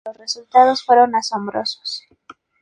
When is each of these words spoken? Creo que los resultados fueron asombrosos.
Creo 0.03 0.13
que 0.15 0.19
los 0.19 0.33
resultados 0.33 0.83
fueron 0.83 1.15
asombrosos. 1.15 2.07